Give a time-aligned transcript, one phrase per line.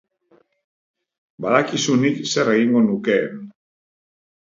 [1.45, 3.35] Badakizu nik zer egingo nukeen...